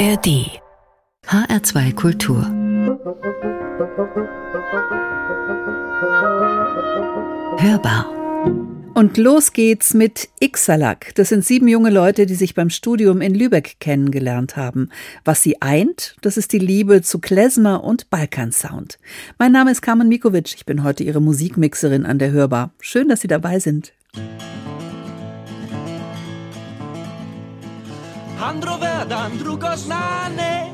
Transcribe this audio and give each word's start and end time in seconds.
ARD 0.00 0.62
HR2 1.26 1.94
Kultur 1.94 2.42
Hörbar 7.58 8.10
und 8.94 9.18
los 9.18 9.52
geht's 9.52 9.92
mit 9.92 10.30
Ixalak. 10.40 11.14
Das 11.16 11.28
sind 11.28 11.44
sieben 11.44 11.68
junge 11.68 11.90
Leute, 11.90 12.24
die 12.24 12.34
sich 12.34 12.54
beim 12.54 12.70
Studium 12.70 13.20
in 13.20 13.34
Lübeck 13.34 13.76
kennengelernt 13.78 14.56
haben. 14.56 14.88
Was 15.26 15.42
sie 15.42 15.60
eint, 15.60 16.16
das 16.22 16.38
ist 16.38 16.54
die 16.54 16.58
Liebe 16.58 17.02
zu 17.02 17.18
Klezmer 17.18 17.84
und 17.84 18.08
Balkansound. 18.08 18.98
Mein 19.38 19.52
Name 19.52 19.70
ist 19.70 19.82
Carmen 19.82 20.08
Mikovic. 20.08 20.54
Ich 20.54 20.64
bin 20.64 20.82
heute 20.82 21.04
Ihre 21.04 21.20
Musikmixerin 21.20 22.06
an 22.06 22.18
der 22.18 22.30
Hörbar. 22.30 22.72
Schön, 22.80 23.10
dass 23.10 23.20
Sie 23.20 23.28
dabei 23.28 23.58
sind. 23.58 23.92
Androvedan 28.40 29.36
drugos 29.38 29.86
nane 29.86 30.72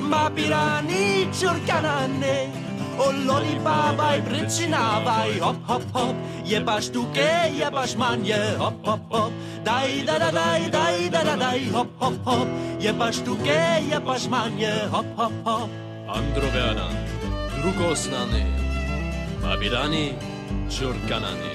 Ma 0.00 0.30
pirani 0.30 1.26
čurkanane 1.40 2.46
O 2.98 3.10
loli 3.26 3.58
babaj 3.64 4.22
pričinavaj 4.24 5.40
Hop, 5.40 5.56
hop, 5.66 5.82
hop. 5.92 6.14
Jebaš 6.46 6.88
tuke, 6.92 7.30
jebaš 7.58 7.96
manje 7.96 8.38
Hop, 8.58 8.74
hop, 8.86 9.00
hop. 9.10 9.32
Dai 9.64 10.04
da, 10.06 10.18
da, 10.18 10.30
dai 10.30 10.70
daj, 10.70 11.10
da, 11.10 11.24
da, 11.24 11.36
daj 11.36 11.60
Hop, 11.74 11.88
hop, 11.98 12.14
hop. 12.24 12.48
Jebaš 12.80 13.16
tuke, 13.24 13.60
jebaš 13.90 14.28
manje 14.30 14.72
Hop, 14.90 15.06
hop, 15.16 15.32
hop. 15.44 15.70
Androvedan 16.14 16.94
drugos 17.58 18.06
nane 18.10 18.46
Ma 19.42 19.56
pirani 19.60 20.12
čurkanane 20.70 21.54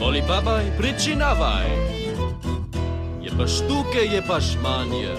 Loli 0.00 0.22
babaj 0.28 0.64
pričinavaj 0.78 1.99
Je 3.30 3.36
pa 3.38 3.46
štuke, 3.46 4.02
je 4.12 4.22
pa 4.26 4.40
šmanje. 4.40 5.14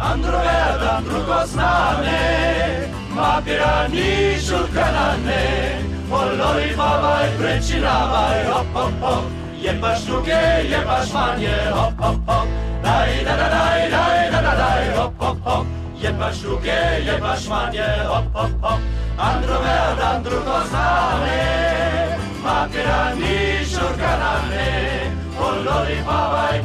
Androveda 0.00 1.00
drugo 1.04 1.46
znane, 1.46 2.88
mapira 3.12 3.88
ni 3.92 4.40
žukanane, 4.40 5.76
olori 6.10 6.72
bavaj 6.76 7.28
prečinavaj, 7.38 8.48
op, 8.48 8.66
op, 8.74 9.02
op, 9.02 9.24
je 9.62 9.80
pa 9.80 9.94
štuke, 9.94 10.40
je 10.70 10.84
pa 10.86 11.04
šmanje, 11.06 11.56
op, 11.74 12.00
op, 12.00 12.28
op. 12.28 12.63
Daj, 12.84 13.24
da, 13.24 13.36
da, 13.36 13.48
daj, 13.48 13.90
daj, 13.90 14.30
da, 14.32 14.40
da, 14.42 14.54
daj, 14.56 14.84
hop, 14.96 15.12
hop, 15.18 15.38
hop. 15.44 15.66
Jedbaś 15.96 16.42
lubię, 16.42 16.80
jedbaś 17.04 17.48
manię, 17.48 17.88
hop, 18.08 18.24
hop, 18.34 18.50
hop. 18.62 18.80
Andromed 19.18 20.00
Andru 20.00 20.40
to 20.40 20.58
znany, 20.68 21.40
ma 22.44 22.68
tyrani, 22.72 23.64
szurkanany. 23.72 24.66
Polori, 25.38 25.96
pawaj, 26.06 26.62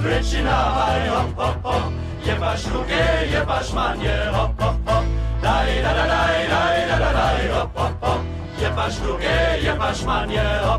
hop, 1.09 1.35
hop, 1.37 1.63
hop. 1.63 1.83
Jedbaś 2.25 2.67
lubię, 2.67 3.05
jedbaś 3.31 3.73
manię, 3.73 4.17
hop, 4.33 4.51
hop, 4.61 4.75
hop. 4.85 5.03
Daj, 5.41 5.83
da, 5.83 5.93
da, 5.93 6.05
dai 6.07 6.47
daj, 6.49 6.87
da, 6.89 6.99
da, 6.99 7.13
daj, 7.13 7.49
hop, 7.53 7.69
hop, 7.75 7.93
hop. 8.01 8.19
Jedbaś 8.61 8.99
lubię, 8.99 9.37
jedbaś 9.61 10.03
manię, 10.03 10.43
hop, 10.65 10.78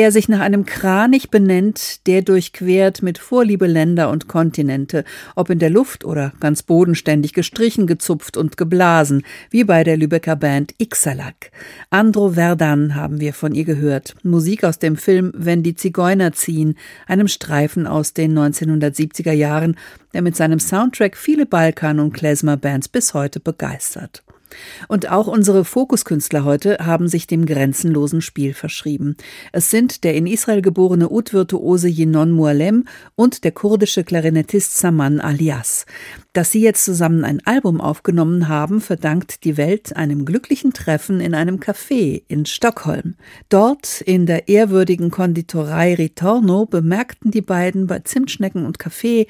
Wer 0.00 0.12
sich 0.12 0.28
nach 0.28 0.38
einem 0.38 0.64
Kranich 0.64 1.28
benennt, 1.28 2.06
der 2.06 2.22
durchquert 2.22 3.02
mit 3.02 3.18
Vorliebe 3.18 3.66
Länder 3.66 4.10
und 4.10 4.28
Kontinente, 4.28 5.02
ob 5.34 5.50
in 5.50 5.58
der 5.58 5.70
Luft 5.70 6.04
oder 6.04 6.32
ganz 6.38 6.62
bodenständig 6.62 7.32
gestrichen, 7.32 7.88
gezupft 7.88 8.36
und 8.36 8.56
geblasen, 8.56 9.24
wie 9.50 9.64
bei 9.64 9.82
der 9.82 9.96
Lübecker 9.96 10.36
Band 10.36 10.72
Ixalak. 10.78 11.50
Andro 11.90 12.34
Verdan 12.34 12.94
haben 12.94 13.18
wir 13.18 13.34
von 13.34 13.56
ihr 13.56 13.64
gehört. 13.64 14.14
Musik 14.22 14.62
aus 14.62 14.78
dem 14.78 14.96
Film 14.96 15.32
Wenn 15.34 15.64
die 15.64 15.74
Zigeuner 15.74 16.32
ziehen, 16.32 16.76
einem 17.08 17.26
Streifen 17.26 17.88
aus 17.88 18.14
den 18.14 18.38
1970er 18.38 19.32
Jahren, 19.32 19.76
der 20.14 20.22
mit 20.22 20.36
seinem 20.36 20.60
Soundtrack 20.60 21.16
viele 21.16 21.44
Balkan- 21.44 21.98
und 21.98 22.12
Klezmer-Bands 22.12 22.86
bis 22.86 23.14
heute 23.14 23.40
begeistert. 23.40 24.22
Und 24.88 25.10
auch 25.10 25.26
unsere 25.26 25.64
Fokuskünstler 25.64 26.44
heute 26.44 26.78
haben 26.80 27.08
sich 27.08 27.26
dem 27.26 27.46
grenzenlosen 27.46 28.20
Spiel 28.20 28.54
verschrieben. 28.54 29.16
Es 29.52 29.70
sind 29.70 30.04
der 30.04 30.14
in 30.14 30.26
Israel 30.26 30.62
geborene 30.62 31.10
Ud-Virtuose 31.10 31.88
Yinon 31.88 32.32
Mualem 32.32 32.84
und 33.14 33.44
der 33.44 33.52
kurdische 33.52 34.04
Klarinettist 34.04 34.76
Saman 34.76 35.20
Alias. 35.20 35.86
Dass 36.32 36.52
sie 36.52 36.60
jetzt 36.60 36.84
zusammen 36.84 37.24
ein 37.24 37.44
Album 37.46 37.80
aufgenommen 37.80 38.46
haben, 38.46 38.80
verdankt 38.80 39.42
die 39.44 39.56
Welt 39.56 39.96
einem 39.96 40.24
glücklichen 40.24 40.72
Treffen 40.72 41.20
in 41.20 41.34
einem 41.34 41.56
Café 41.56 42.22
in 42.28 42.46
Stockholm. 42.46 43.16
Dort 43.48 44.00
in 44.02 44.26
der 44.26 44.48
ehrwürdigen 44.48 45.10
Konditorei 45.10 45.94
Ritorno 45.94 46.66
bemerkten 46.66 47.32
die 47.32 47.40
beiden 47.40 47.86
bei 47.88 47.98
Zimtschnecken 48.00 48.64
und 48.66 48.78
Kaffee, 48.78 49.26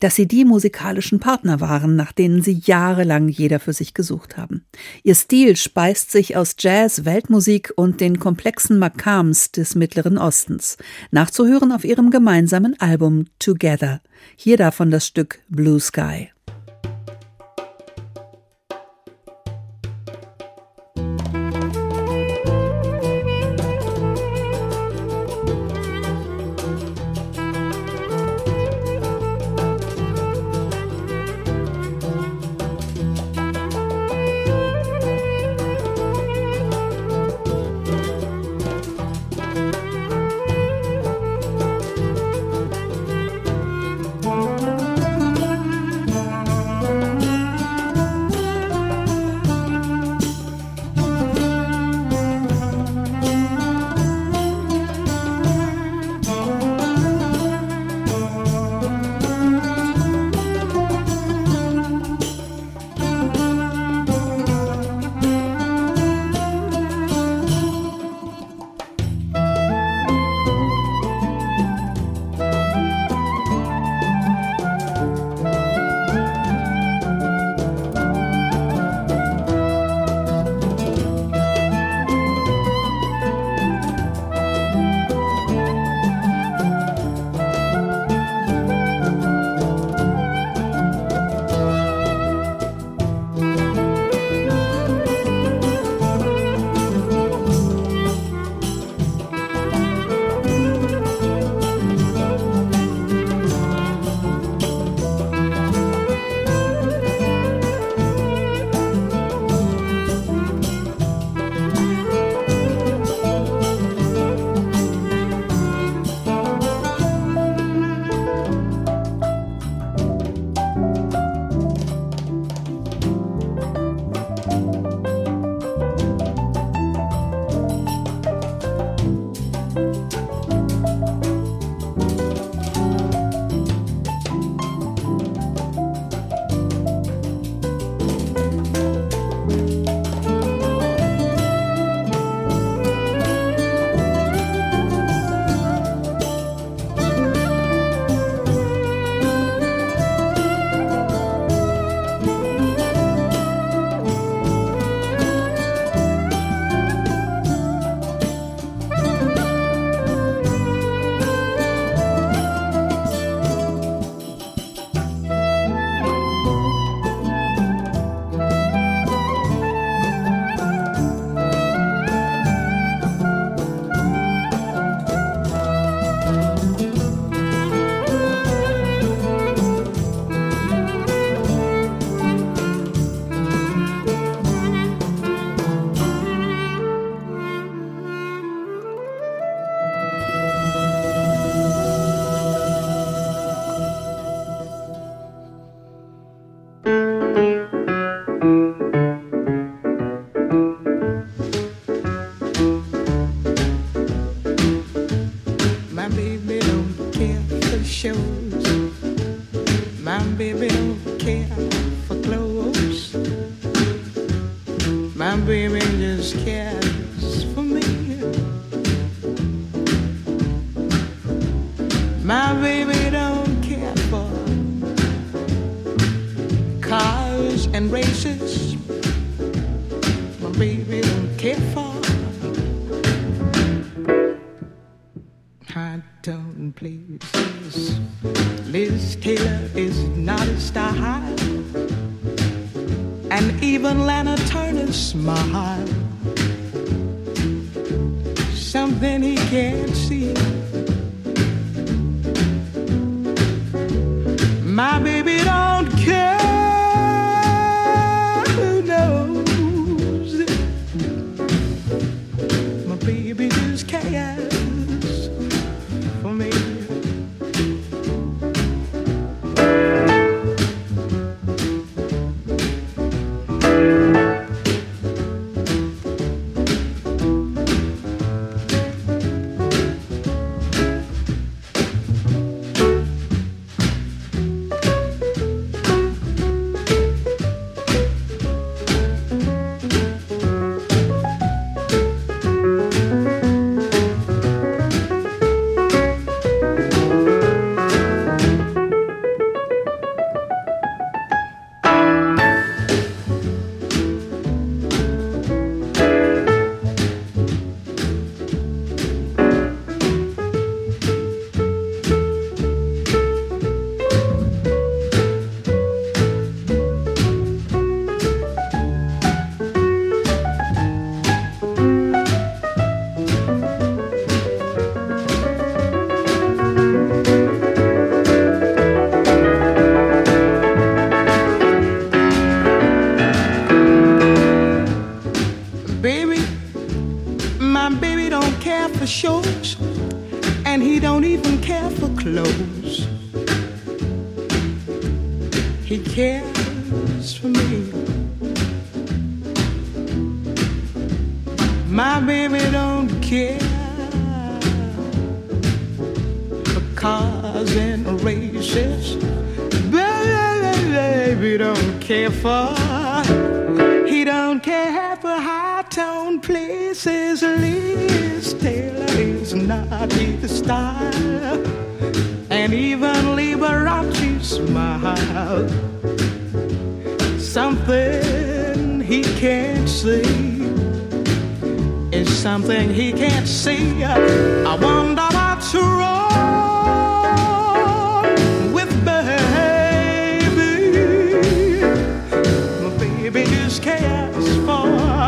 dass 0.00 0.14
sie 0.14 0.26
die 0.26 0.46
musikalischen 0.46 1.20
Partner 1.20 1.60
waren, 1.60 1.94
nach 1.94 2.12
denen 2.12 2.40
sie 2.42 2.62
jahrelang 2.64 3.28
jeder 3.28 3.60
für 3.60 3.72
sich 3.72 3.92
gesucht 3.92 4.36
haben. 4.36 4.55
Ihr 5.02 5.14
Stil 5.14 5.56
speist 5.56 6.10
sich 6.10 6.36
aus 6.36 6.54
Jazz, 6.58 7.04
Weltmusik 7.04 7.72
und 7.76 8.00
den 8.00 8.18
komplexen 8.18 8.78
Makams 8.78 9.52
des 9.52 9.74
Mittleren 9.74 10.18
Ostens. 10.18 10.76
Nachzuhören 11.10 11.72
auf 11.72 11.84
ihrem 11.84 12.10
gemeinsamen 12.10 12.78
Album 12.80 13.26
Together. 13.38 14.00
Hier 14.36 14.56
davon 14.56 14.90
das 14.90 15.06
Stück 15.06 15.40
Blue 15.48 15.80
Sky. 15.80 16.30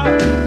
thank 0.09 0.23
you 0.23 0.38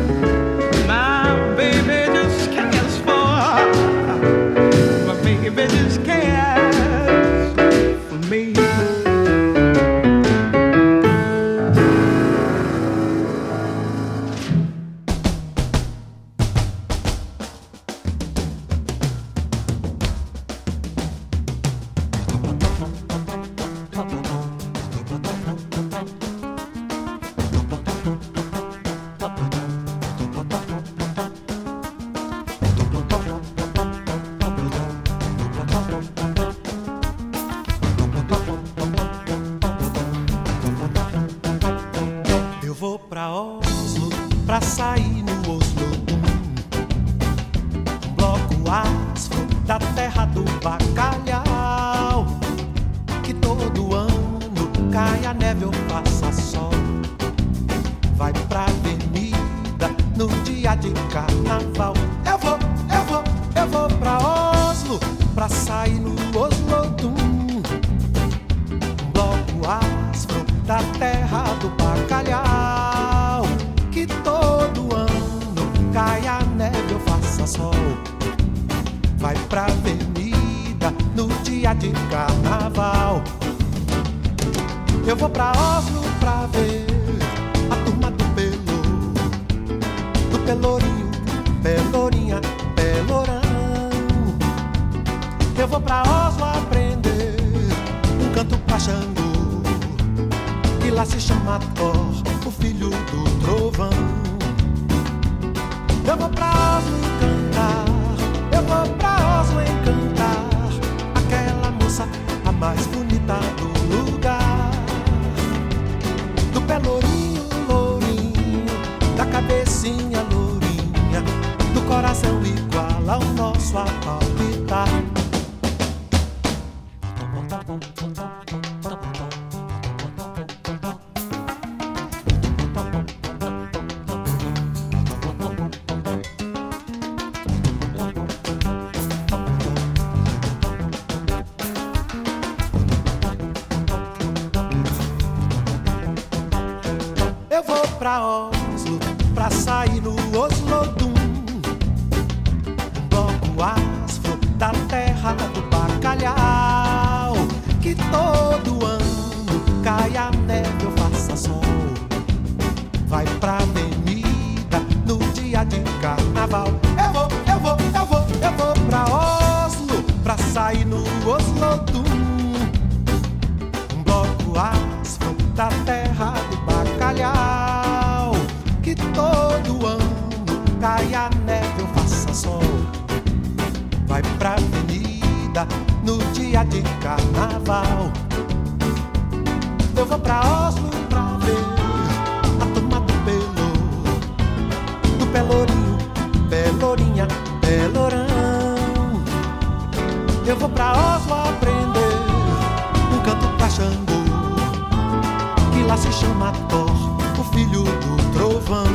lá 205.91 205.98
se 205.98 206.10
chama 206.13 206.53
Thor, 206.69 206.89
o 207.38 207.43
filho 207.53 207.83
do 207.83 208.31
trovão. 208.31 208.86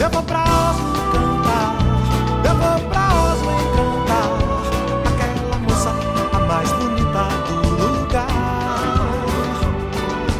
Eu 0.00 0.10
vou 0.10 0.22
pra 0.24 0.42
Oslo 0.42 0.92
cantar, 1.12 1.78
eu 2.44 2.54
vou 2.56 2.88
pra 2.88 3.04
Oslo 3.28 3.52
encantar 3.62 4.28
aquela 5.06 5.58
moça, 5.58 5.90
a 6.32 6.40
mais 6.40 6.72
bonita 6.72 7.28
do 7.46 7.58
lugar. 7.84 8.26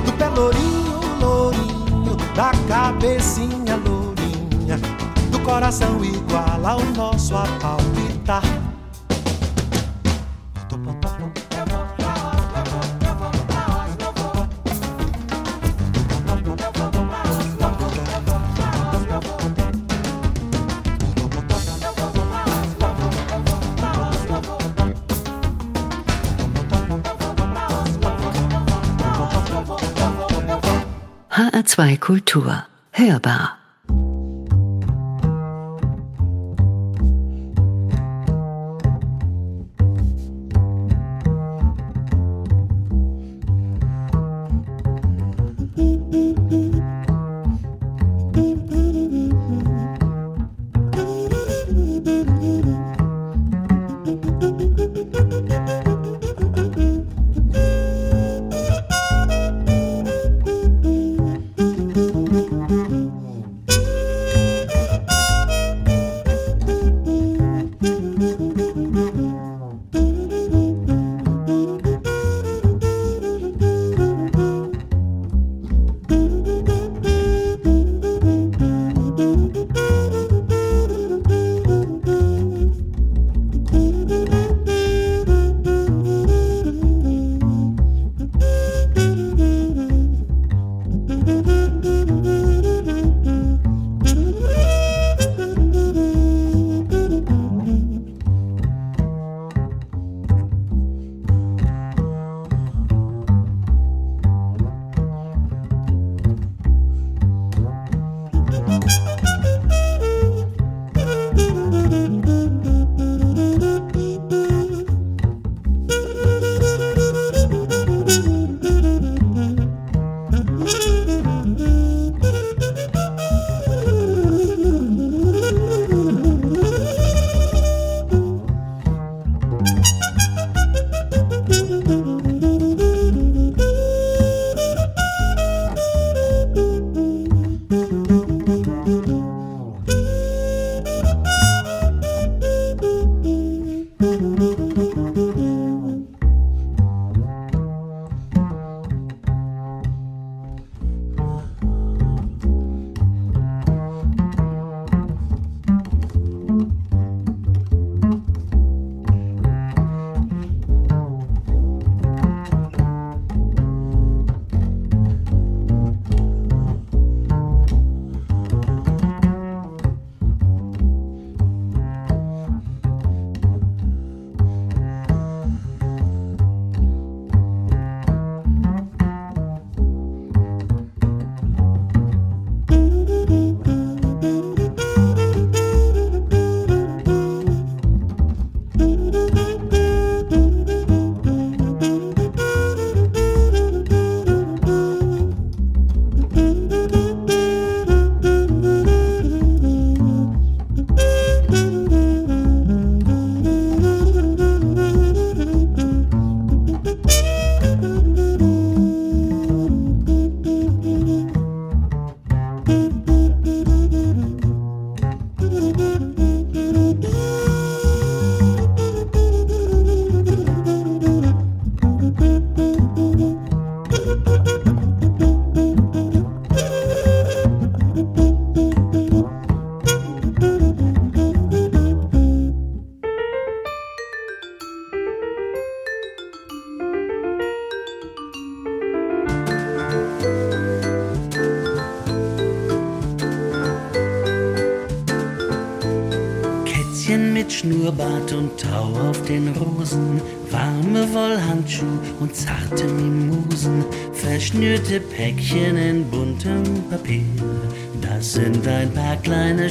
Do 0.04 0.12
pelourinho, 0.14 0.98
lourinho, 1.20 2.16
da 2.34 2.50
cabecinha 2.66 3.76
lourinha, 3.76 4.78
do 5.30 5.38
coração 5.40 6.04
igual 6.04 6.66
ao 6.66 6.80
nosso 6.96 7.36
a 7.36 7.44
palpitar. 7.60 8.59
HR2 31.80 31.96
Kultur. 31.96 32.66
Hörbar. 32.92 33.59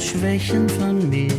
Schwächen 0.00 0.68
von 0.68 1.08
mir. 1.10 1.30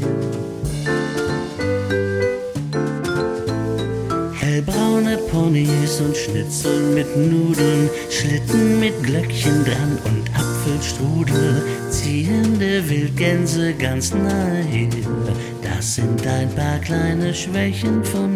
Hellbraune 4.39 5.17
Ponys 5.31 5.99
und 5.99 6.15
Schnitzel 6.15 6.93
mit 6.93 7.17
Nudeln, 7.17 7.89
Schlitten 8.09 8.79
mit 8.79 9.01
Glöckchen 9.03 9.65
dran 9.65 9.97
und 10.05 10.29
Apfelstrudel, 10.35 11.63
ziehende 11.89 12.87
Wildgänse 12.87 13.73
ganz 13.73 14.13
nahe. 14.13 14.87
Das 15.63 15.95
sind 15.95 16.25
ein 16.27 16.49
paar 16.55 16.79
kleine 16.79 17.33
Schwächen 17.33 18.03
von 18.03 18.30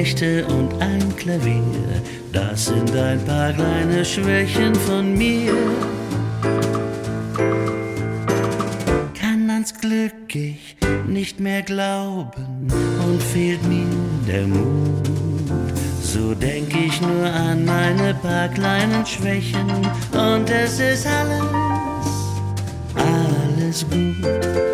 Mondnächte 0.00 0.46
und 0.46 0.80
ein 0.80 1.14
Klavier. 1.16 1.62
Das 2.32 2.66
sind 2.66 2.96
ein 2.96 3.22
paar 3.26 3.52
kleine 3.52 4.02
Schwächen 4.02 4.74
von 4.74 5.14
mir. 5.14 5.52
Kann 9.20 9.50
ans 9.50 9.74
Glück 9.78 10.34
ich 10.34 10.76
nicht 11.06 11.38
mehr 11.38 11.60
glauben 11.60 12.68
und 13.06 13.22
fehlt 13.22 13.62
mir 13.68 13.84
der 14.26 14.46
Mut. 14.46 15.10
So 16.02 16.32
denk 16.32 16.74
ich 16.74 16.98
nur 17.02 17.26
an 17.26 17.66
meine 17.66 18.14
paar 18.14 18.48
kleinen 18.48 19.04
Schwächen 19.04 19.68
und 20.12 20.48
es 20.48 20.80
ist 20.80 21.06
alles, 21.06 21.44
alles 22.94 23.86
gut. 23.90 24.69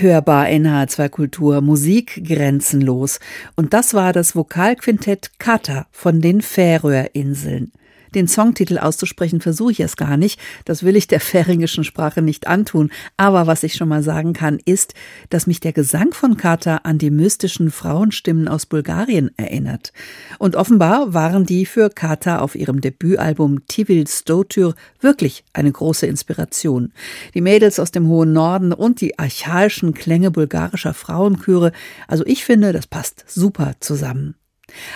Hörbar 0.00 0.46
NH2 0.46 1.08
Kultur 1.08 1.60
Musik 1.60 2.22
grenzenlos. 2.24 3.20
Und 3.54 3.72
das 3.72 3.94
war 3.94 4.12
das 4.12 4.36
Vokalquintett 4.36 5.38
Kata 5.38 5.86
von 5.90 6.20
den 6.20 6.42
Färöerinseln. 6.42 7.72
Den 8.16 8.28
Songtitel 8.28 8.78
auszusprechen 8.78 9.42
versuche 9.42 9.72
ich 9.72 9.80
es 9.80 9.96
gar 9.96 10.16
nicht. 10.16 10.40
Das 10.64 10.82
will 10.82 10.96
ich 10.96 11.06
der 11.06 11.20
färingischen 11.20 11.84
Sprache 11.84 12.22
nicht 12.22 12.46
antun. 12.46 12.90
Aber 13.18 13.46
was 13.46 13.62
ich 13.62 13.74
schon 13.74 13.90
mal 13.90 14.02
sagen 14.02 14.32
kann, 14.32 14.58
ist, 14.64 14.94
dass 15.28 15.46
mich 15.46 15.60
der 15.60 15.74
Gesang 15.74 16.14
von 16.14 16.38
Kata 16.38 16.78
an 16.78 16.96
die 16.96 17.10
mystischen 17.10 17.70
Frauenstimmen 17.70 18.48
aus 18.48 18.64
Bulgarien 18.64 19.32
erinnert. 19.36 19.92
Und 20.38 20.56
offenbar 20.56 21.12
waren 21.12 21.44
die 21.44 21.66
für 21.66 21.90
Kata 21.90 22.38
auf 22.38 22.54
ihrem 22.54 22.80
Debütalbum 22.80 23.66
Tivil 23.66 24.06
Stotyr 24.06 24.74
wirklich 25.00 25.44
eine 25.52 25.70
große 25.70 26.06
Inspiration. 26.06 26.94
Die 27.34 27.42
Mädels 27.42 27.78
aus 27.78 27.90
dem 27.90 28.08
hohen 28.08 28.32
Norden 28.32 28.72
und 28.72 29.02
die 29.02 29.18
archaischen 29.18 29.92
Klänge 29.92 30.30
bulgarischer 30.30 30.94
Frauenchöre. 30.94 31.72
Also 32.08 32.24
ich 32.26 32.46
finde, 32.46 32.72
das 32.72 32.86
passt 32.86 33.26
super 33.28 33.74
zusammen. 33.80 34.36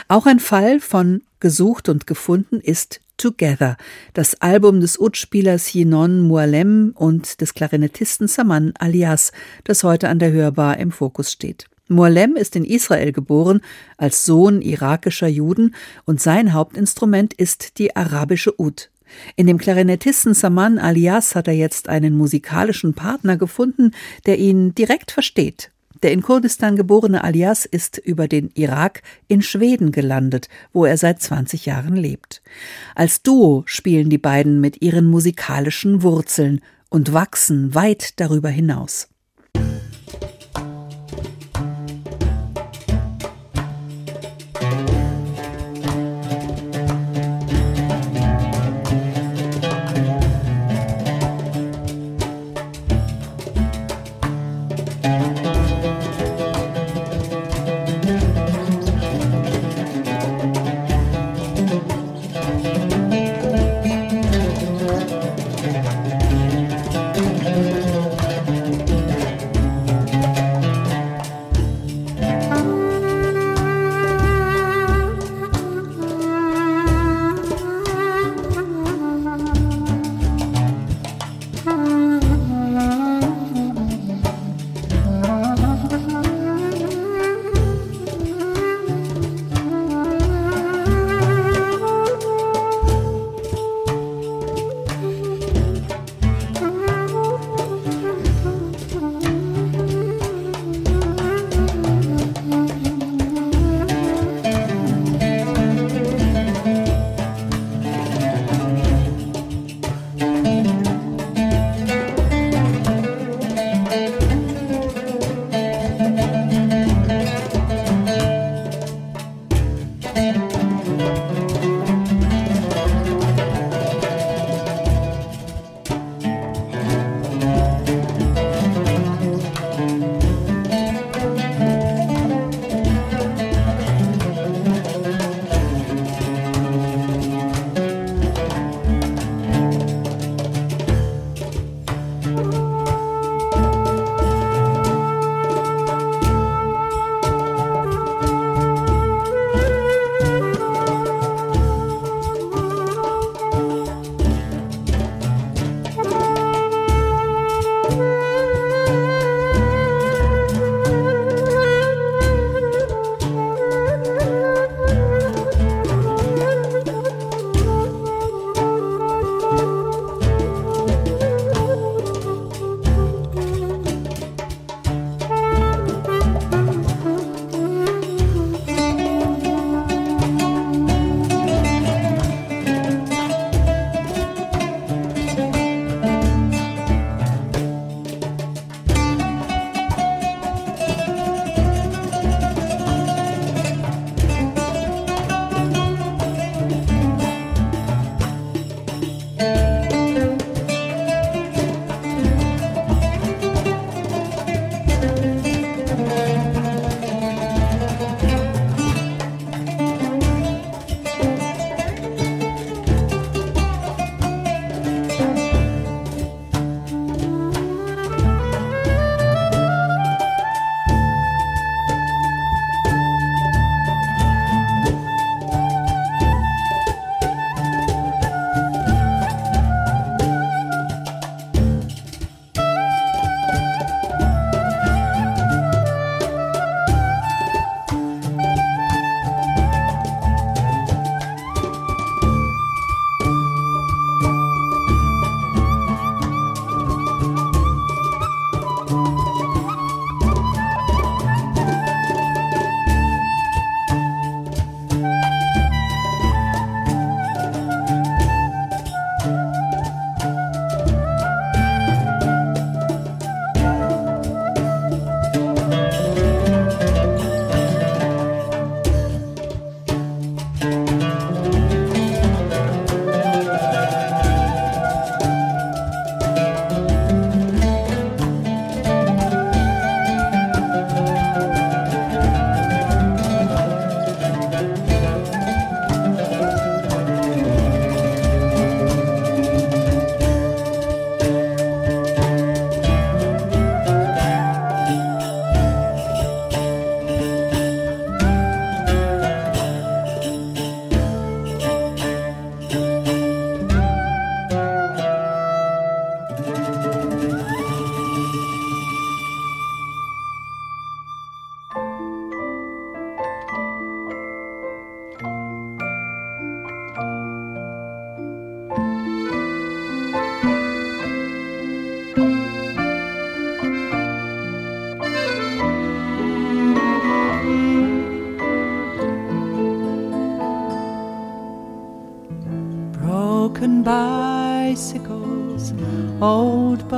Auch 0.08 0.24
ein 0.24 0.40
Fall 0.40 0.80
von 0.80 1.22
gesucht 1.38 1.88
und 1.88 2.06
gefunden 2.06 2.60
ist 2.60 3.00
Together, 3.20 3.76
das 4.14 4.40
Album 4.40 4.80
des 4.80 4.98
Ut-Spielers 4.98 5.74
Yinon 5.74 6.20
Mualem 6.20 6.92
und 6.94 7.42
des 7.42 7.52
Klarinettisten 7.52 8.28
Saman 8.28 8.72
Alias, 8.78 9.32
das 9.64 9.84
heute 9.84 10.08
an 10.08 10.18
der 10.18 10.32
Hörbar 10.32 10.78
im 10.78 10.90
Fokus 10.90 11.30
steht. 11.30 11.66
Mualem 11.88 12.34
ist 12.36 12.56
in 12.56 12.64
Israel 12.64 13.12
geboren, 13.12 13.60
als 13.98 14.24
Sohn 14.24 14.62
irakischer 14.62 15.28
Juden, 15.28 15.74
und 16.06 16.20
sein 16.20 16.54
Hauptinstrument 16.54 17.34
ist 17.34 17.78
die 17.78 17.94
arabische 17.94 18.58
Ud. 18.58 18.90
In 19.36 19.46
dem 19.46 19.58
Klarinettisten 19.58 20.32
Saman 20.32 20.78
Alias 20.78 21.34
hat 21.34 21.46
er 21.46 21.54
jetzt 21.54 21.90
einen 21.90 22.16
musikalischen 22.16 22.94
Partner 22.94 23.36
gefunden, 23.36 23.90
der 24.24 24.38
ihn 24.38 24.74
direkt 24.74 25.10
versteht 25.10 25.70
der 26.02 26.12
in 26.12 26.22
Kurdistan 26.22 26.76
geborene 26.76 27.22
Alias 27.22 27.66
ist 27.66 27.98
über 27.98 28.26
den 28.26 28.50
Irak 28.54 29.02
in 29.28 29.42
Schweden 29.42 29.92
gelandet, 29.92 30.48
wo 30.72 30.84
er 30.84 30.96
seit 30.96 31.20
20 31.20 31.66
Jahren 31.66 31.96
lebt. 31.96 32.42
Als 32.94 33.22
Duo 33.22 33.62
spielen 33.66 34.08
die 34.08 34.18
beiden 34.18 34.60
mit 34.60 34.80
ihren 34.82 35.06
musikalischen 35.06 36.02
Wurzeln 36.02 36.62
und 36.88 37.12
wachsen 37.12 37.74
weit 37.74 38.18
darüber 38.18 38.48
hinaus. 38.48 39.09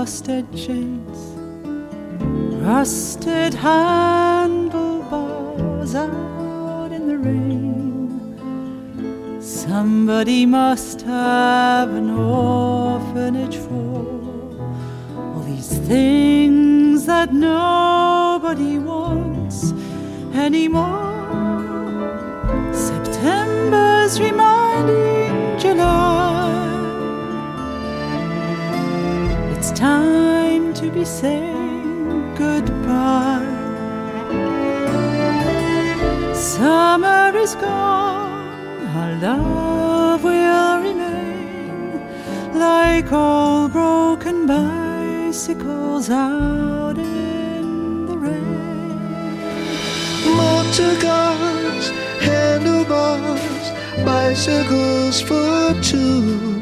Old 0.02 0.08
busted 0.08 0.46
chains, 0.52 1.18
rusted 2.60 3.54
handlebars 3.54 4.74
out 5.94 6.90
in 6.90 7.06
the 7.06 7.16
rain. 7.18 8.10
Somebody 9.40 10.44
must 10.44 11.02
have 11.02 11.90
an 11.90 12.10
orphanage 12.10 13.58
for 13.58 14.10
all 15.16 15.44
these 15.46 15.78
things 15.86 17.06
that 17.06 17.32
nobody 17.32 18.78
wants 18.78 19.72
anymore. 20.34 21.01
Out 46.10 46.98
in 46.98 48.06
the 48.06 48.16
rain. 48.16 48.98
Motor 50.36 50.96
cars, 51.00 51.90
handlebars, 52.20 53.70
bicycles 54.04 55.20
for 55.20 55.74
two, 55.80 56.60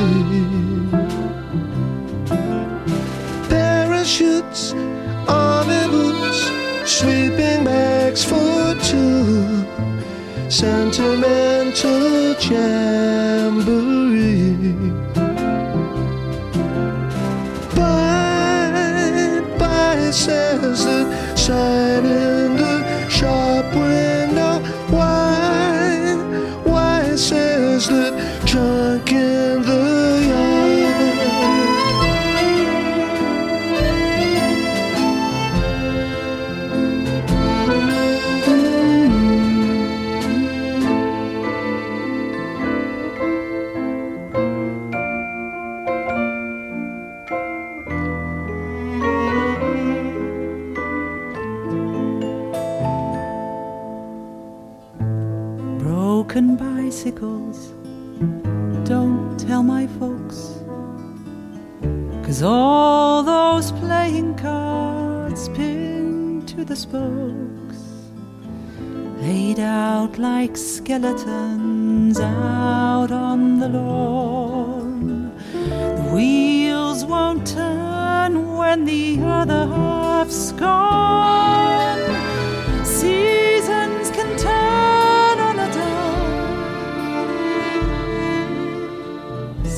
Parachutes, 3.48 4.72
army 5.28 5.88
boots, 5.90 6.50
sleeping 6.84 7.64
bags 7.64 8.24
for 8.24 8.74
two, 8.82 9.64
sentimental 10.48 12.34
jamboree. 12.40 13.15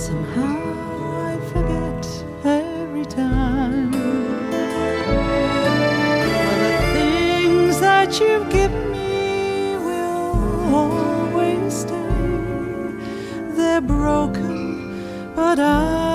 Somehow 0.09 1.33
I 1.33 1.39
forget 1.53 2.07
every 2.43 3.05
time. 3.05 3.91
The 6.63 6.79
things 6.95 7.79
that 7.81 8.19
you've 8.19 8.49
me 8.91 9.77
will 9.77 10.75
always 10.75 11.81
stay. 11.81 12.95
They're 13.55 13.83
broken, 13.83 15.35
but 15.37 15.59
I'll 15.59 16.08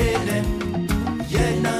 Yeah, 0.00 0.42
yeah, 1.28 1.79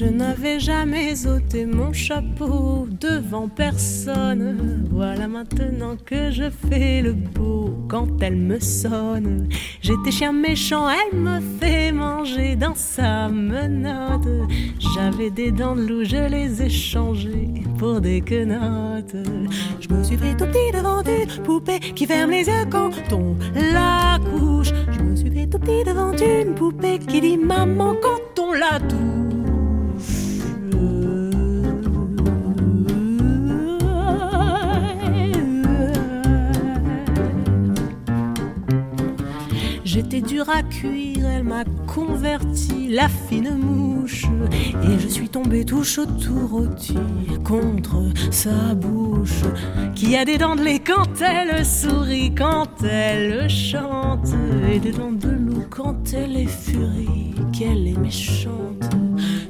Je 0.00 0.06
n'avais 0.06 0.58
jamais 0.58 1.26
ôté 1.26 1.66
mon 1.66 1.92
chapeau 1.92 2.88
devant 2.98 3.48
personne. 3.48 4.86
Voilà 4.90 5.28
maintenant 5.28 5.94
que 6.06 6.30
je 6.30 6.48
fais 6.48 7.02
le 7.02 7.12
beau 7.12 7.76
quand 7.86 8.08
elle 8.22 8.36
me 8.36 8.58
sonne. 8.58 9.50
J'étais 9.82 10.10
chien 10.10 10.32
méchant, 10.32 10.88
elle 10.88 11.18
me 11.18 11.38
fait 11.60 11.92
manger 11.92 12.56
dans 12.56 12.74
sa 12.74 13.28
menotte. 13.28 14.48
J'avais 14.94 15.28
des 15.28 15.52
dents 15.52 15.76
de 15.76 15.82
loup, 15.82 16.04
je 16.04 16.30
les 16.30 16.62
ai 16.62 16.70
changées 16.70 17.62
pour 17.76 18.00
des 18.00 18.22
quenottes. 18.22 19.16
Je 19.80 19.94
me 19.94 20.02
suis 20.02 20.16
fait 20.16 20.34
tout 20.34 20.46
petit 20.46 20.72
devant 20.72 21.02
une 21.02 21.42
poupée 21.42 21.78
qui 21.78 22.06
ferme 22.06 22.30
les 22.30 22.46
yeux 22.46 22.64
quand 22.70 22.90
on 23.12 23.36
la 23.54 24.18
couche. 24.30 24.72
Je 24.92 25.00
me 25.02 25.14
suis 25.14 25.30
fait 25.30 25.46
tout 25.46 25.58
petit 25.58 25.84
devant 25.84 26.12
une 26.16 26.54
poupée 26.54 26.98
qui 27.00 27.20
dit 27.20 27.36
maman 27.36 27.94
quand 28.00 28.42
on 28.42 28.52
la 28.54 28.80
touche. 28.80 29.19
J'étais 40.02 40.22
dur 40.22 40.48
à 40.48 40.62
cuire, 40.62 41.26
elle 41.26 41.44
m'a 41.44 41.62
converti 41.86 42.88
la 42.88 43.06
fine 43.06 43.54
mouche. 43.54 44.24
Et 44.82 44.98
je 44.98 45.06
suis 45.06 45.28
tombé 45.28 45.62
touche 45.66 45.98
autour 45.98 46.48
rôti 46.48 46.96
contre 47.44 48.04
sa 48.30 48.74
bouche. 48.74 49.42
Qui 49.94 50.16
a 50.16 50.24
des 50.24 50.38
dents 50.38 50.56
de 50.56 50.62
lait 50.62 50.78
quand 50.78 51.20
elle 51.20 51.66
sourit, 51.66 52.34
quand 52.34 52.82
elle 52.82 53.50
chante. 53.50 54.28
Et 54.72 54.78
des 54.78 54.92
dents 54.92 55.12
de 55.12 55.28
loup 55.28 55.66
quand 55.68 56.14
elle 56.14 56.34
est 56.34 56.46
furie, 56.46 57.34
qu'elle 57.52 57.86
est 57.86 57.98
méchante. 57.98 58.96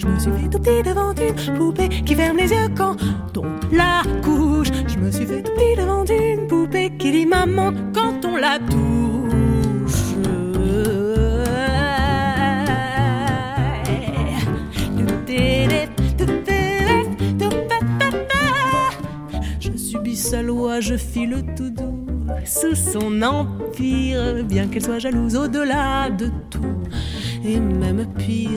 Je 0.01 0.07
me 0.09 0.19
suis 0.19 0.33
fait 0.33 0.49
tout 0.49 0.59
petit 0.59 0.83
devant 0.83 1.13
une 1.13 1.59
poupée 1.59 1.89
qui 2.05 2.17
ferme 2.17 2.39
les 2.39 2.51
yeux 2.51 2.69
quand 2.77 2.97
on 3.37 3.45
la 3.73 4.03
couche. 4.21 4.73
Je 4.89 4.99
me 4.99 5.13
suis 5.13 5.27
fait 5.27 5.45
tout 5.45 5.53
petit 5.53 5.81
devant 5.81 6.05
une 6.05 6.49
poupée 6.49 6.91
qui 6.99 7.13
dit 7.13 7.27
maman 7.27 7.73
quand 7.95 8.25
on 8.25 8.37
la 8.37 8.59
touche. 8.59 9.10
Je 20.81 20.97
file 20.97 21.45
tout 21.57 21.71
doux 21.71 22.07
sous 22.45 22.75
son 22.75 23.23
empire, 23.23 24.45
bien 24.45 24.67
qu'elle 24.69 24.85
soit 24.85 24.99
jalouse 24.99 25.37
au-delà 25.37 26.11
de 26.11 26.31
tout. 26.51 26.79
Et 27.45 27.59
même 27.59 28.07
pire, 28.19 28.51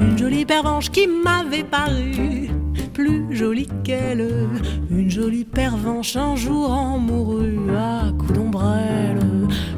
une 0.00 0.18
jolie 0.18 0.44
pervenche 0.44 0.90
qui 0.90 1.06
m'avait 1.06 1.64
paru 1.64 2.48
plus 2.92 3.34
jolie 3.34 3.68
qu'elle. 3.84 4.48
Une 4.90 5.10
jolie 5.10 5.44
pervenche 5.44 6.16
un 6.16 6.36
jour 6.36 6.70
en 6.70 6.98
mourut 6.98 7.70
à 7.76 8.10
coups 8.18 8.32
d'ombrelle. 8.32 9.20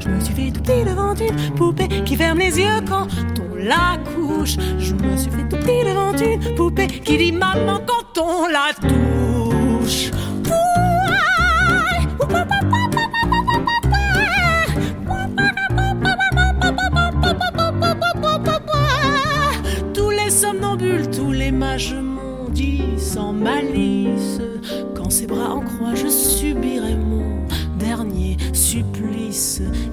Je 0.01 0.09
me 0.09 0.20
suis 0.20 0.34
fait 0.34 0.51
tout 0.51 0.61
petit 0.61 0.84
devant 0.84 1.14
une 1.14 1.55
poupée 1.55 1.88
qui 2.05 2.16
ferme 2.16 2.38
les 2.38 2.59
yeux 2.59 2.80
quand 2.88 3.07
on 3.40 3.57
la 3.57 3.99
couche. 4.14 4.57
Je 4.78 4.95
me 4.95 5.16
suis 5.16 5.30
fait 5.30 5.49
tout 5.49 5.57
petit 5.57 5.84
devant 5.84 6.16
une 6.16 6.55
poupée 6.57 6.86
qui 6.86 7.16
dit 7.16 7.32
maman 7.32 7.80
quand 7.86 8.22
on 8.22 8.49
la 8.49 8.72
touche. 8.80 9.23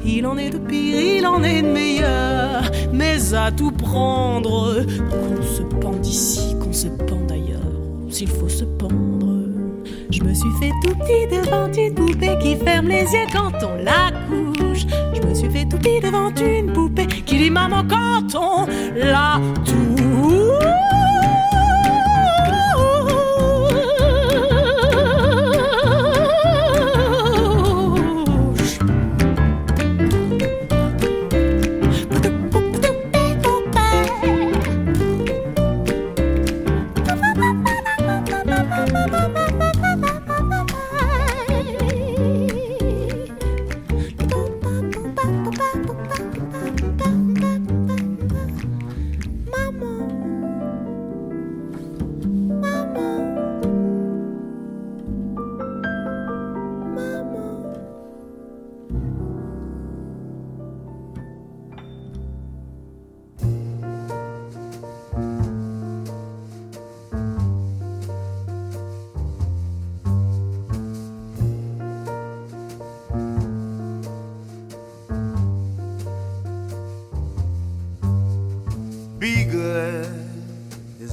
Il 0.05 0.25
en 0.25 0.37
est 0.37 0.49
de 0.49 0.57
pire, 0.57 0.99
il 0.99 1.27
en 1.27 1.43
est 1.43 1.61
de 1.61 1.67
meilleur, 1.67 2.71
mais 2.91 3.33
à 3.33 3.51
tout 3.51 3.71
prendre, 3.71 4.83
qu'on 5.09 5.43
se 5.43 5.61
pende 5.61 6.05
ici, 6.05 6.55
qu'on 6.59 6.73
se 6.73 6.87
pende 6.87 7.31
ailleurs, 7.31 7.59
s'il 8.09 8.27
faut 8.27 8.49
se 8.49 8.63
pendre. 8.63 9.21
Je 10.09 10.23
me 10.23 10.33
suis 10.33 10.51
fait 10.59 10.71
tout 10.83 10.95
petit 10.95 11.27
devant 11.27 11.71
une 11.71 11.93
poupée 11.93 12.37
qui 12.41 12.55
ferme 12.55 12.87
les 12.87 13.03
yeux 13.03 13.27
quand 13.31 13.53
on 13.63 13.83
la 13.83 14.11
couche. 14.27 14.85
Je 15.13 15.21
me 15.25 15.33
suis 15.33 15.49
fait 15.49 15.65
tout 15.65 15.77
petit 15.77 16.01
devant 16.01 16.33
une 16.35 16.73
poupée 16.73 17.07
qui 17.07 17.37
dit 17.37 17.49
maman 17.49 17.83
quand 17.87 18.35
on 18.35 18.67
la 18.95 19.39
touche. 19.65 21.00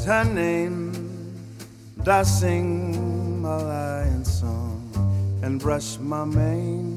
Her 0.08 0.24
name. 0.24 0.90
I 2.06 2.22
sing 2.22 3.42
my 3.42 3.56
lion 3.56 4.24
song 4.24 4.80
and 5.42 5.60
brush 5.60 5.98
my 5.98 6.24
mane. 6.24 6.96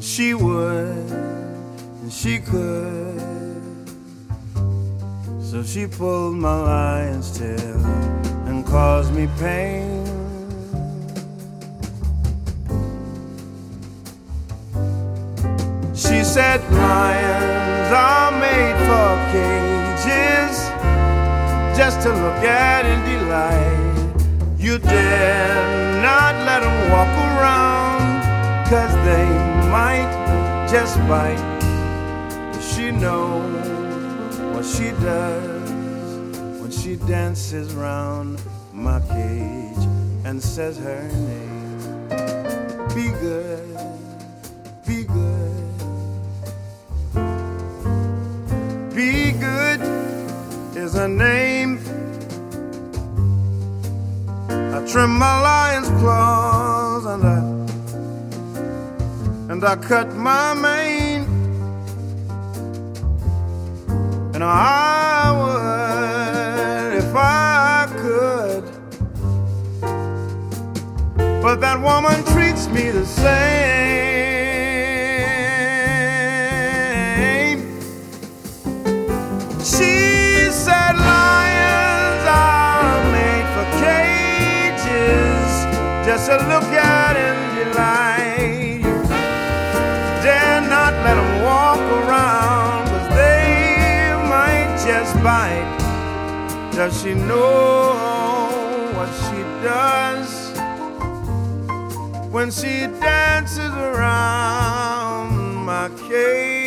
She 0.00 0.32
would 0.32 1.10
and 2.00 2.10
she 2.10 2.38
could. 2.38 3.20
So 5.42 5.62
she 5.62 5.86
pulled 5.86 6.36
my 6.36 6.58
lion's 6.62 7.38
tail 7.38 7.84
and 8.48 8.64
caused 8.64 9.12
me 9.12 9.28
pain. 9.38 10.09
Said 16.40 16.62
lions 16.72 17.92
are 17.92 18.32
made 18.40 18.76
for 18.88 19.10
cages 19.30 20.56
just 21.76 22.00
to 22.00 22.08
look 22.08 22.42
at 22.42 22.86
and 22.86 23.02
delight. 23.12 24.56
You 24.58 24.78
dare 24.78 26.00
not 26.00 26.34
let 26.48 26.60
them 26.60 26.78
walk 26.92 27.12
around, 27.28 28.22
cause 28.70 28.94
they 29.08 29.28
might 29.68 30.10
just 30.70 30.96
bite. 31.10 31.44
She 32.70 32.90
knows 32.90 34.38
what 34.54 34.64
she 34.64 34.92
does 35.02 35.70
when 36.60 36.70
she 36.70 36.96
dances 36.96 37.74
round 37.74 38.40
my 38.72 38.98
cage 39.00 39.84
and 40.24 40.42
says 40.42 40.78
her 40.78 41.02
name. 41.28 42.08
Be 42.94 43.10
good, 43.20 43.69
her 51.00 51.08
name. 51.08 51.78
I 54.50 54.86
trim 54.86 55.12
my 55.16 55.40
lion's 55.40 55.88
claws 56.00 57.06
and 57.06 57.24
I 57.24 57.40
and 59.50 59.64
I 59.64 59.76
cut 59.76 60.14
my 60.14 60.52
mane. 60.52 61.24
And 64.34 64.44
I 64.44 65.32
would 65.38 66.92
if 67.02 67.14
I 67.16 67.86
could. 68.02 68.64
But 71.42 71.56
that 71.64 71.80
woman 71.80 72.22
treats 72.34 72.68
me 72.68 72.90
the 72.90 73.06
same. 73.06 73.89
Look 86.18 86.64
at 86.64 87.14
in 87.16 87.38
delight. 87.54 88.82
Dare 90.24 90.60
not 90.62 90.92
let 91.04 91.14
them 91.14 91.42
walk 91.44 91.78
around, 91.78 92.88
cause 92.88 93.08
they 93.14 94.12
might 94.28 94.74
just 94.84 95.14
bite. 95.22 95.70
Does 96.72 97.00
she 97.00 97.14
know 97.14 98.50
what 98.96 99.08
she 99.22 99.40
does 99.62 100.50
when 102.32 102.50
she 102.50 102.88
dances 103.00 103.72
around 103.88 105.54
my 105.64 105.88
cage? 106.08 106.66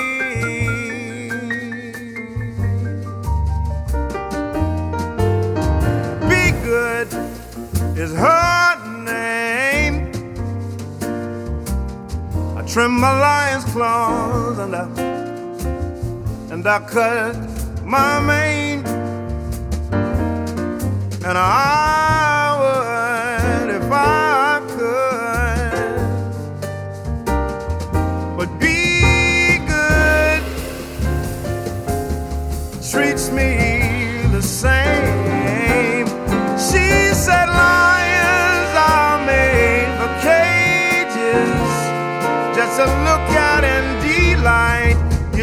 Be 6.30 6.52
good 6.64 7.10
is 7.98 8.14
her 8.16 8.43
trim 12.74 13.00
my 13.00 13.12
lion's 13.20 13.66
claws 13.66 14.58
and 14.58 14.76
I 14.76 14.86
and 16.52 16.68
I 16.68 16.80
cut 16.80 17.36
my 17.86 18.20
mane, 18.20 18.84
and 21.24 21.38
I 21.38 22.33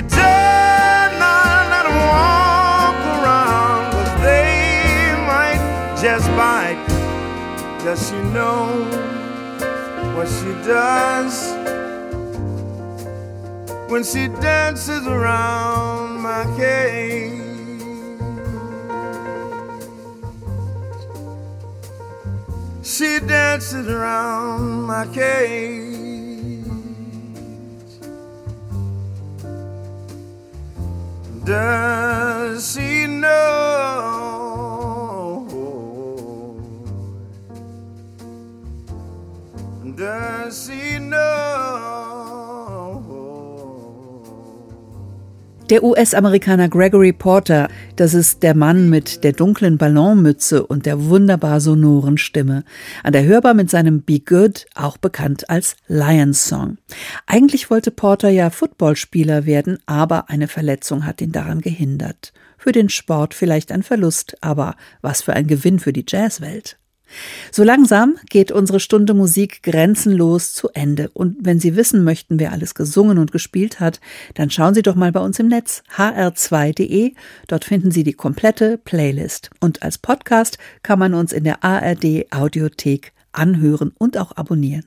You 0.00 0.06
dare 0.08 1.10
not 1.18 1.68
let 1.72 1.84
'em 1.84 1.98
walk 2.14 2.96
around, 3.12 3.82
'cause 3.92 4.14
they 4.22 5.12
might 5.30 5.60
just 6.00 6.26
bite. 6.38 6.80
Does 7.84 8.00
she 8.08 8.16
know 8.36 8.62
what 10.14 10.26
she 10.26 10.52
does 10.66 11.34
when 13.90 14.02
she 14.02 14.28
dances 14.28 15.06
around 15.06 16.22
my 16.28 16.44
cage? 16.56 17.82
She 22.82 23.20
dances 23.20 23.86
around 23.86 24.84
my 24.92 25.04
cage. 25.12 25.89
Does 31.50 32.76
Der 45.70 45.84
US-Amerikaner 45.84 46.68
Gregory 46.68 47.12
Porter, 47.12 47.68
das 47.94 48.12
ist 48.12 48.42
der 48.42 48.56
Mann 48.56 48.90
mit 48.90 49.22
der 49.22 49.32
dunklen 49.32 49.78
Ballonmütze 49.78 50.66
und 50.66 50.84
der 50.84 51.04
wunderbar 51.04 51.60
sonoren 51.60 52.18
Stimme. 52.18 52.64
An 53.04 53.12
der 53.12 53.24
Hörbar 53.24 53.54
mit 53.54 53.70
seinem 53.70 54.02
Be 54.02 54.18
Good, 54.18 54.66
auch 54.74 54.96
bekannt 54.96 55.48
als 55.48 55.76
Lions 55.86 56.48
Song. 56.48 56.78
Eigentlich 57.28 57.70
wollte 57.70 57.92
Porter 57.92 58.30
ja 58.30 58.50
Footballspieler 58.50 59.46
werden, 59.46 59.78
aber 59.86 60.28
eine 60.28 60.48
Verletzung 60.48 61.06
hat 61.06 61.20
ihn 61.20 61.30
daran 61.30 61.60
gehindert. 61.60 62.32
Für 62.58 62.72
den 62.72 62.88
Sport 62.88 63.32
vielleicht 63.32 63.70
ein 63.70 63.84
Verlust, 63.84 64.38
aber 64.40 64.74
was 65.02 65.22
für 65.22 65.34
ein 65.34 65.46
Gewinn 65.46 65.78
für 65.78 65.92
die 65.92 66.04
Jazzwelt. 66.04 66.79
So 67.50 67.64
langsam 67.64 68.16
geht 68.28 68.52
unsere 68.52 68.80
Stunde 68.80 69.14
Musik 69.14 69.62
grenzenlos 69.62 70.52
zu 70.52 70.68
Ende. 70.70 71.10
Und 71.12 71.36
wenn 71.40 71.60
Sie 71.60 71.76
wissen 71.76 72.04
möchten, 72.04 72.38
wer 72.38 72.52
alles 72.52 72.74
gesungen 72.74 73.18
und 73.18 73.32
gespielt 73.32 73.80
hat, 73.80 74.00
dann 74.34 74.50
schauen 74.50 74.74
Sie 74.74 74.82
doch 74.82 74.94
mal 74.94 75.12
bei 75.12 75.20
uns 75.20 75.38
im 75.38 75.48
Netz 75.48 75.82
hr2.de. 75.96 77.14
Dort 77.48 77.64
finden 77.64 77.90
Sie 77.90 78.04
die 78.04 78.12
komplette 78.12 78.78
Playlist. 78.78 79.50
Und 79.60 79.82
als 79.82 79.98
Podcast 79.98 80.58
kann 80.82 80.98
man 80.98 81.14
uns 81.14 81.32
in 81.32 81.44
der 81.44 81.64
ARD 81.64 82.26
Audiothek 82.30 83.12
anhören 83.32 83.92
und 83.98 84.16
auch 84.16 84.36
abonnieren. 84.36 84.84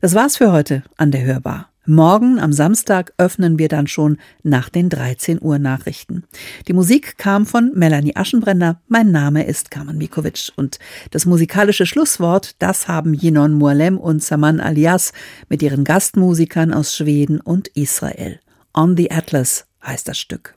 Das 0.00 0.14
war's 0.14 0.36
für 0.36 0.52
heute 0.52 0.82
an 0.96 1.10
der 1.10 1.24
Hörbar. 1.24 1.70
Morgen 1.88 2.40
am 2.40 2.52
Samstag 2.52 3.12
öffnen 3.16 3.60
wir 3.60 3.68
dann 3.68 3.86
schon 3.86 4.18
nach 4.42 4.68
den 4.68 4.88
13 4.88 5.40
Uhr 5.40 5.60
Nachrichten. 5.60 6.24
Die 6.66 6.72
Musik 6.72 7.16
kam 7.16 7.46
von 7.46 7.70
Melanie 7.76 8.16
Aschenbrenner. 8.16 8.80
Mein 8.88 9.12
Name 9.12 9.46
ist 9.46 9.70
Carmen 9.70 9.96
Mikovic 9.96 10.52
und 10.56 10.80
das 11.12 11.26
musikalische 11.26 11.86
Schlusswort, 11.86 12.56
das 12.58 12.88
haben 12.88 13.14
Yinon 13.14 13.54
Mualem 13.54 13.98
und 13.98 14.20
Saman 14.20 14.58
Alias 14.58 15.12
mit 15.48 15.62
ihren 15.62 15.84
Gastmusikern 15.84 16.74
aus 16.74 16.96
Schweden 16.96 17.40
und 17.40 17.68
Israel. 17.68 18.40
On 18.74 18.96
the 18.96 19.12
Atlas 19.12 19.66
heißt 19.84 20.08
das 20.08 20.18
Stück. 20.18 20.56